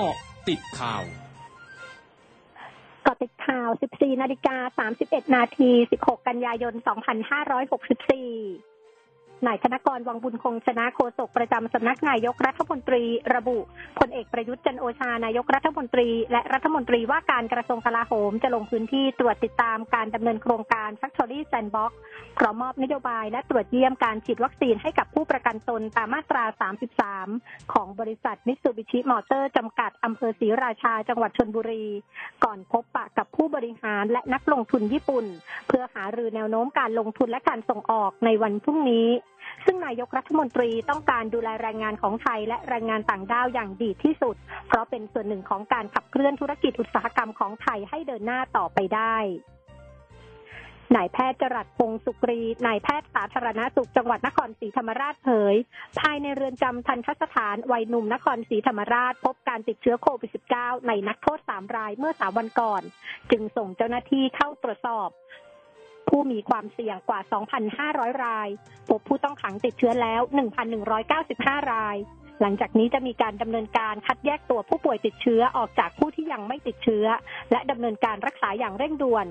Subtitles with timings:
[0.00, 0.18] เกาะ
[0.48, 1.04] ติดข่าว
[3.02, 8.67] เกาะติดข่าว 14 นาฬิกา 31 นาที 16 กันยายน 2564
[9.46, 13.02] นายธนกรวังบุญคงชนะโฆษกประจำสำนักนายกรัฐมนตรี
[13.34, 13.58] ระบุ
[13.98, 21.92] พลเอกประยุทธ์จันโอชานายกรัฐมนตรี และรัฐมนตรีว่าการกระทรวงกลาโหมจะลงพื้นที่ตรวจติดตามการดำเนินโครงการ Factory Sandbox
[22.38, 26.44] พร้อมมอบนโยบายและตรวจเยี่ยมการฉีดวัคซีนให้กับผู้ประกันตนตามมาตรา
[27.08, 31.84] 33 ของบริษัทมิตซูบิชิมอเตอร์จำกัดอำเภอศรีราชาจังหวัดชนบุรี
[32.48, 35.26] ก่อนพบปะกับผู้บริหารและนักลงทุนญี่ปุ่น
[35.66, 39.08] เพื่อหารือแนวโน้มการลงทุนและการส่งออกในวันพรุ่งนี้
[39.64, 44.36] ซึ่งนายกรัฐมนตรีต้องการดูแลแรงงานของไทยและแรงงานต่างด้าวอย่างดีที่สุด
[44.68, 49.16] เพราะเป็นส่วนหนึ่งของการขับเคลื่อนธุรกิจอุตสาหกรรมของไทยให้เดินหน้าต่อไปได้
[50.96, 55.54] นายแพทย์จรัสพงศ์สุกรี นายแพทย์สาธารณสุขจังหวัดนครศรีธรรมราชเผย
[56.00, 62.82] ภายในเรือนจำทันทสถานวัยหนุ่มนครศรีธรรมราช พบการติดเชื้อโควิด -19 ในนักโทษ 3 รายเมื่อ 3 วันก่อน
[63.30, 65.08] จึงส่งเจ้าหน้าที่เข้าตรวจสอบ
[66.08, 67.20] ผู้มีความเสี่ยงกว่า
[68.12, 68.48] 2,500 ราย
[68.88, 70.20] พบผู้ต้องขังติดเชื้อแล้ว
[70.96, 71.96] 1,195 ราย
[72.42, 77.06] หลังจากนี้จะมีการดำเนินการคัดแยกตัวผู้ป่วยติดเชื้อออกจากผู้ที่ยังไม่ติดเชื้อ
[77.50, 79.26] และดำเนินการรักษาอย่างเร่งด่วน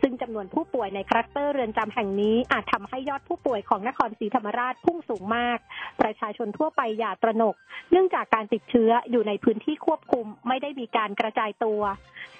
[0.00, 5.58] ซึ่งจำนวนผู้ป่วยในคลัสเตอร์เรือนจำแห่งนี้อาจทำให้ยอดผู้ป่วยของนครศรีธรรมราชพุ่งสูงมาก
[6.00, 7.54] ประชาชนทั่วไปอย่าตระหนก
[7.90, 11.80] เนื่องจากการติดเชื้ออยู่ในพื้นที่ควบคุมไม่ได้มีการกระจายตัว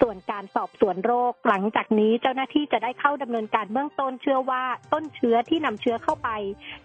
[0.03, 6.28] ส่วนการสอบสวนโรค หลังจากนี้เจ้าหน้าที่จะได้เข้าดำเนินการเบื้องต้นเชื่อว่าต้นเชื้อที่นำเชื้อเข้าไป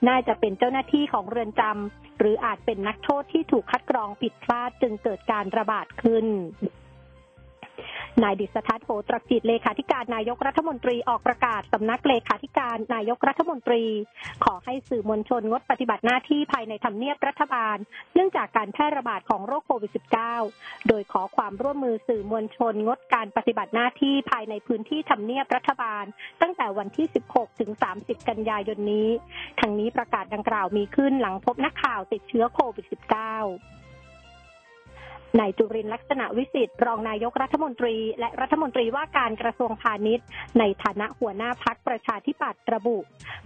[0.07, 6.25] น่าจะเป็นเจ้าหน้าที่ของเรือนจำหรืออาจเป็นนักโทษที่ถูกคัดกรองผิดพลาดจึงเกิดการระบาดขึ้น
[8.23, 13.83] นายดิษฐัตโหตรกิจเลขาธิการนายกรัฐมนตรีออกประกาศสำนักเลขาธิการนายกรัฐมนตรี
[14.45, 17.77] ขอให้สื่อมวลชนงดปฏิบัติหน้าที่ภายในทำเนียบรัฐบาล
[18.13, 19.91] เนื่องจากการแพร่ระบาดของโรคโควิด
[20.35, 26.05] -19 โดยขอความร่วมมือสื่อมวลชนงดการปฏิบัติหน้าที่ภายในพื้นที่ทำเนียบรัฐบาล
[26.41, 29.09] ตั้งแต่วันที่ 16 ถึง 30 กันยายนนี้
[29.59, 32.97] ทั้งนี้ประกาศดังกล่าวมีขึ้นหลังพบนักข่าวติดเชื้อโควิด -19
[35.39, 40.25] นายจุรินลักษณะวิสิทธิ์รองนายกรัฐมนตรี และรัฐมนตรีว่าการกระทรวงพาณิชย์
[40.59, 42.97] ในฐานะหัวหน้าพักประชาธิปัตย์ระบุ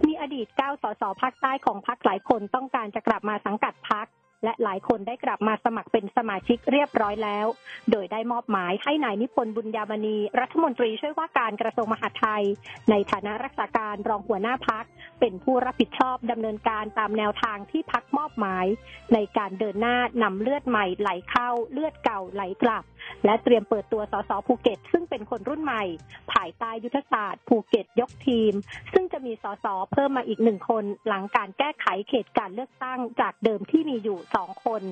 [0.06, 4.06] มีอดีต9สสภาคใต้ของพักหลายคนต้องการจะกลับมาสังกัดพัก
[4.44, 7.46] และหลายคนได้กลับมาสมัครเป็นสมาชิกเรียบร้อยแล้ว
[7.90, 12.44] โดยได้มอบหมายให้นายนิพนธ์บุญญามณี รัฐมนตรีช่วยว่าการกระทรวงมหาดไทย
[12.90, 14.84] ในฐานะรักษาการรองหัวหน้าพัก
[15.20, 18.66] เป็นผู้รับผิดชอบดำเนินการตามแนวทางที่พักมอบหมาย
[19.14, 22.84] ในการเดินหน้านำเลือดใหม่ไหลเข้าเลือดเก่าไหลกลับ
[23.24, 25.84] และเตรียมเปิดตัวสสภูเก็ต ซึ่งเป็นคนรุ่นใหม่
[26.32, 28.52] ภายใต้ยุทธศาสตร์ภูเก็ตยกทีม
[28.92, 34.82] ซึ่งจะมีสสเพิ่มมาอีกหนึ่งคนหลังการแก้ไขเขตการเลือกตั้งจากเดิมที่มีอยู่สองคน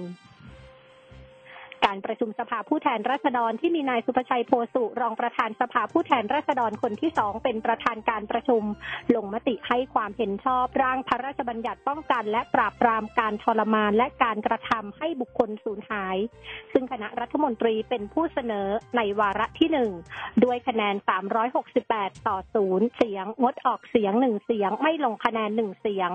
[1.87, 8.63] การประชุมสภาผู้แทนราษฎรที่มีนายศุภชัยโพธิ์สุรองประธานสภาผู้แทนราษฎรคนที่สองเป็นประธานการประชุม
[9.15, 16.17] ลงมติให้ความเห็นชอบร่างพระราชบัญญัติป้องกันและปราบปรามการทรมานและการกระทำให้บุคคลสูญหาย
[16.73, 19.91] ซึ่งคณะรัฐมนตรีเป็นผู้เสนอในวาระที่หนึ่ง
[20.45, 20.95] ด้วยคะแนน
[21.61, 26.11] 368 ต่อศูนย์เสียง งดออกเสียงหนึ่งเสียง ไม่ลงคะแนนหนึ่งเสียง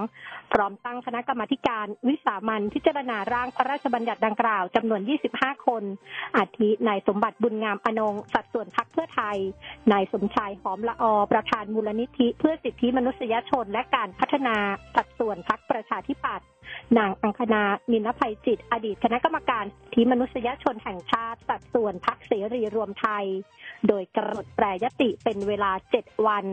[0.53, 5.01] พร้อมตั้งคณะกรรมาการวิสามันพิจารณาร่างพระราชบัญญัติดังกล่าวจำนวน
[5.33, 5.83] 25คน
[6.37, 9.37] อาทินายสมบัติบุญงามอนงสัดส่วนพักเพื่อไทย
[9.91, 14.55] นายสมชายหอมละอประธานมูลนิธิ เพื่อสิทธิมนุษยชนและการพัฒนา
[14.95, 16.47] สัดส่วนพักประชาธิปัตย์
[16.97, 23.25] นางอังคณามินภัยจิต อดีตคณะกรรมการทธิมนุษยชนแห่งชาติ สัดส่วนพักเสรีรวมไทย
[23.87, 26.45] โดยกำหนดแปรยติเป็นเวลา 7 วัน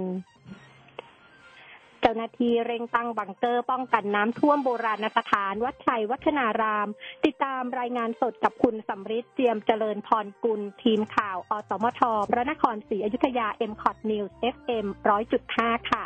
[2.03, 6.89] เจ้าหน้าที่เร่งตั้งบังเกอร์ป้องกันน้ำท่วมโบราณสถาน วัดชัยวัฒนาราม
[7.25, 14.87] ติดตามรายงานสดกับคุณสำริดเจียมเจริญพรกุล ทีมข่าวอสมทพระนครศรีอยุธยา m c o t News FM
[15.39, 16.05] 100.5 ค่ะ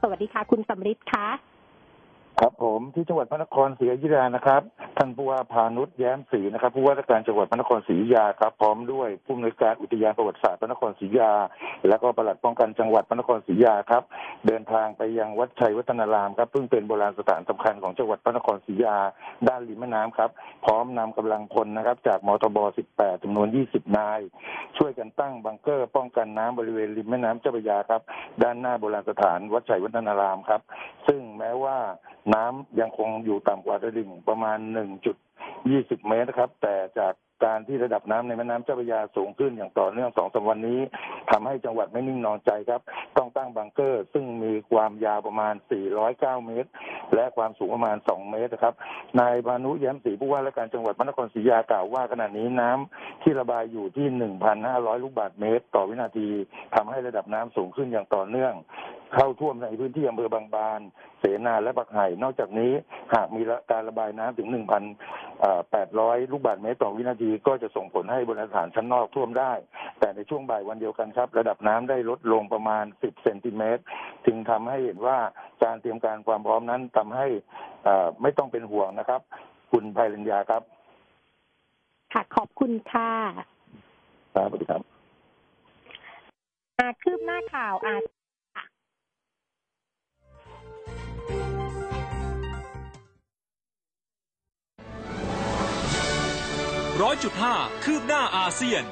[0.00, 1.51] สวัสดีค่ะ คุณสำริดคะ
[2.40, 4.62] ครับผมที่จังหวัดพระนครศรีอยุธยานะครับ
[4.98, 11.32] ท่านผู้ว่าพานุชแย้มศรีนะครับผู้ว่าราชการจังหวัดพระนครศรีอยุธยาครับพร้อมด้วยผู้อำนวยการอุทยานประวัติศาสตร์พระนครศรีอยุธยา
[11.88, 14.02] และก็ปลัดป้องกันจังหวัดพระนครศรีอยุธยาครับ
[14.46, 18.96] เดินทางไปยังวัดชัยวัฒนารามครับซึ่งเป็นโบราณสถานสำคัญของจังหวัดพระนครศรีอยุธยา
[19.48, 20.30] ด้านริมแม่น้ำครับ
[20.64, 22.58] พร้อมนำกำลังพลนะครับ จากมทบ
[22.92, 24.20] 18จำนวน 20 นาย
[24.78, 28.00] ช่วยกันตั้งบังเกอร์ ป้องกันน้ำบริเวณริมแม่น้ำเจ้าพระยาครับ
[28.42, 30.60] ด้านหน้าโบราณสถานวัดชัยวัฒนารามครับ
[31.06, 31.78] ซึ่งแม้ว่า
[32.34, 34.58] น้ำยังคงอยู่ต่ำกว่าระดับประมาณ
[35.32, 37.14] 1.20 เมตรนะครับ แต่จาก
[37.44, 40.80] การที่ระดับน้ำในแม่น้ำเจ้าพระยาสูงขึ้นอย่างต่อเนื่องสองสามวันนี้
[41.30, 42.80] ทำให้จังหวัดไม่นิ่งนอนใจครับ
[43.16, 45.54] ต้องตั้งบังเกอร์ ซึ่งมีความยาวประมาณ
[46.00, 46.70] 409 เมตร
[47.14, 48.74] และความสูงประมาณ 2 เมตรนะครับ
[49.20, 54.06] นายพานุแย้มศรีผู้ว่าราชการจังหวัดพระนครศรีอยุธยากล่าวว่าขณะนี้น้ำที่ระบายอยู่ที่
[54.56, 56.28] 1,500 ลูกบาศก์เมตร ต่อวินาที
[56.74, 58.52] ทำให้ระดับน้ำสูงขึ้นอย่างต่อเนื่อง
[59.14, 60.80] เข้าท่วมในพื้นที่อำเภอบางบาน
[61.18, 62.72] เสนาและปักไห่ นอกจากนี้
[63.14, 69.52] หากมีการระบายน้ำถึง 1,800 ลูกบาศก์เมตรต่อวินาที ก็จะส่งผลให้บนสถานชั้นนอกท่วมได้
[69.98, 73.82] แต่ในช่วงบ่ายวันเดียวกันครับ ระดับน้ำได้ลดลงประมาณ 10 เซนติเมตร
[74.26, 75.18] จึงทำให้เห็นว่า
[75.64, 77.26] การเตรียมการความพร้อมนั้นทำให้
[77.86, 79.20] อ่าไม่ต้องเป็นห่วงนะครับ
[79.72, 80.62] คุณภัยรัญญาครับ
[82.12, 83.10] ค่ะขอบคุณค่ะ
[84.34, 84.82] ครับสวัสดีครับ
[86.78, 87.94] อาคืบหน้าข่าวอา
[97.02, 97.54] ร้อยจุดห้า
[97.84, 98.84] คืบหน้าอาเซียน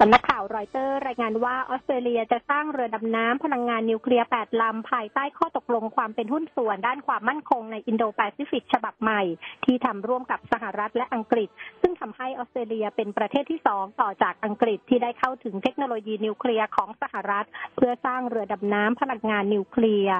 [0.00, 9.22] สำนักข่าวรอยเตอร์รายงานว่าออสเตรเลียจะสร้างเรือดำน้ำพลังงานนิวเคลียร์ 8 ลำ ภายใต้ข้อตกลงความเป็นหุ้นส่วนด้านความมั่นคงในอินโดแปซิฟิกฉบับใหม่
[9.64, 11.48] ที่ทำร่วมกับสหรัฐและอังกฤษ
[11.80, 17.46] ซึ่งทำให้ออสเตรเลียเป็นประเทศที่สองต่อจากอังกฤษที่ได้เข้าถึงเทคโนโลยีนิวเคลียร์ของสหรัฐ
[17.76, 20.18] เพื่อสร้างเรือดำน้ำพลังงานนิวเคลียร์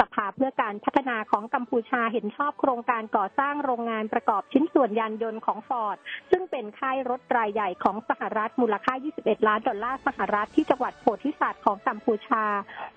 [0.00, 5.96] สภาเพื่อการพัฒนาของกัมพูชาเห็นชอบโครงการก่อสร้างโรงงานประกอบชิ้นส่วนยานยนต์ของฟอร์ด
[6.30, 12.44] ซึ่งเป็นค่ายรถรายใหญ่ของสหรัฐมูลค่า 21 ล้านดอลลาร์สหรัฐที่จังหวัดโพธิสัตว์ของกัมพูชา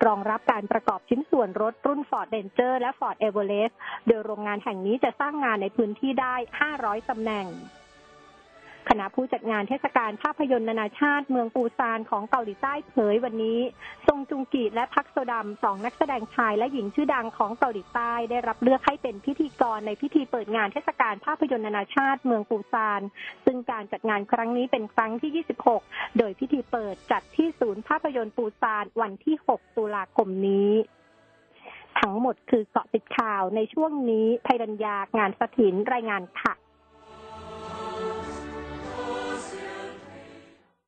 [0.06, 3.74] รองรับการประกอบชิ้นส่วนรถรุ่น Ford Ranger และ Ford Everest
[4.06, 6.34] โดยโรงงานแห่งนี้จะสร้างงานในพื้นที่ได้
[6.72, 7.48] 500ตำแหน่ง
[8.88, 13.58] คณะผู้จัดงานเทศกาลภาพยนตร์นานาชาติเมืองปูซานของเกาหลีใต้เผยวันนี้
[14.06, 23.00] ซงจุงกีและพักโซดัมสองนักแสดงชายและหญิงชื่อดังของเกาหลีใต้ได้รับเลือกให้เป็นพิธีกรในพิธีเปิดงานเทศกาลภาพยนตร์นานาชาติเมืองปูซาน
[23.44, 25.44] ซึ่งการจัดงานครั้งนี้เป็นครั้งที่
[25.76, 30.72] 26 โดยพิธีเปิดจัดที่ศูนย์ภาพยนตร์ปูซานวันที่ 6 ตุลาคมนี้
[32.00, 36.54] ทั้งหมดคือเกาะติดข่าวในช่วงนี้ภัยรัญญางานสถินรายงานค่ะ